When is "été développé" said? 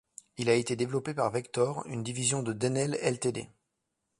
0.55-1.13